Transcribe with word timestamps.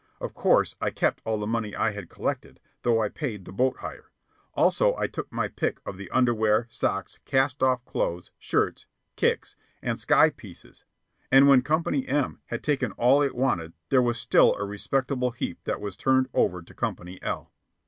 Of 0.19 0.33
course 0.33 0.75
I 0.81 0.89
kept 0.89 1.21
all 1.25 1.39
the 1.39 1.45
money 1.45 1.75
I 1.75 1.91
had 1.91 2.09
collected, 2.09 2.59
though 2.81 2.99
I 3.03 3.07
paid 3.09 3.45
the 3.45 3.51
boat 3.53 3.77
hire; 3.81 4.09
also 4.55 4.95
I 4.95 5.05
took 5.05 5.31
my 5.31 5.47
pick 5.47 5.79
of 5.85 5.95
the 5.97 6.09
underwear, 6.09 6.67
socks, 6.71 7.19
cast 7.23 7.61
off 7.61 7.85
clothes, 7.85 8.31
shirts, 8.39 8.87
"kicks," 9.15 9.55
and 9.79 9.99
"sky 9.99 10.31
pieces"; 10.31 10.85
and 11.31 11.47
when 11.47 11.61
Company 11.61 12.07
M 12.07 12.41
had 12.47 12.63
taken 12.63 12.93
all 12.93 13.21
it 13.21 13.35
wanted 13.35 13.73
there 13.89 14.01
was 14.01 14.19
still 14.19 14.55
a 14.55 14.65
respectable 14.65 15.29
heap 15.29 15.63
that 15.65 15.79
was 15.79 15.95
turned 15.95 16.29
over 16.33 16.63
to 16.63 16.73
Company 16.73 17.21
L. 17.21 17.51